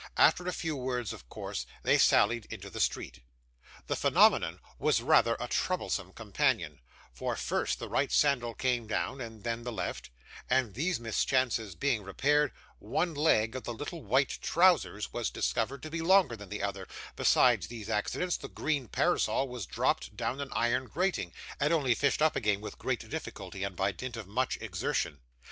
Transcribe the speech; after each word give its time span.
After 0.17 0.47
a 0.47 0.51
few 0.51 0.75
words 0.75 1.13
of 1.13 1.29
course, 1.29 1.67
they 1.83 1.99
sallied 1.99 2.47
into 2.49 2.71
the 2.71 2.79
street. 2.79 3.19
The 3.85 3.95
phenomenon 3.95 4.59
was 4.79 4.99
rather 4.99 5.37
a 5.39 5.47
troublesome 5.47 6.11
companion, 6.13 6.79
for 7.13 7.35
first 7.35 7.77
the 7.77 7.87
right 7.87 8.11
sandal 8.11 8.55
came 8.55 8.87
down, 8.87 9.21
and 9.21 9.43
then 9.43 9.61
the 9.63 9.71
left, 9.71 10.09
and 10.49 10.73
these 10.73 10.99
mischances 10.99 11.75
being 11.75 12.01
repaired, 12.01 12.51
one 12.79 13.13
leg 13.13 13.55
of 13.55 13.63
the 13.63 13.75
little 13.75 14.03
white 14.03 14.39
trousers 14.41 15.13
was 15.13 15.29
discovered 15.29 15.83
to 15.83 15.91
be 15.91 16.01
longer 16.01 16.35
than 16.35 16.49
the 16.49 16.63
other; 16.63 16.87
besides 17.15 17.67
these 17.67 17.87
accidents, 17.87 18.37
the 18.37 18.47
green 18.49 18.87
parasol 18.87 19.47
was 19.47 19.67
dropped 19.67 20.17
down 20.17 20.41
an 20.41 20.49
iron 20.53 20.87
grating, 20.87 21.31
and 21.59 21.71
only 21.71 21.93
fished 21.93 22.23
up 22.23 22.35
again 22.35 22.59
with 22.59 22.79
great 22.79 23.07
difficulty 23.07 23.63
and 23.63 23.75
by 23.75 23.91
dint 23.91 24.17
of 24.17 24.25
much 24.27 24.57
exertion. 24.61 25.19